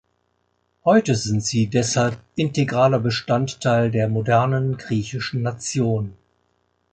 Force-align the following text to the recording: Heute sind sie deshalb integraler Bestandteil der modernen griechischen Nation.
Heute 0.83 1.13
sind 1.13 1.43
sie 1.43 1.67
deshalb 1.67 2.17
integraler 2.35 2.97
Bestandteil 2.99 3.91
der 3.91 4.09
modernen 4.09 4.77
griechischen 4.77 5.43
Nation. 5.43 6.13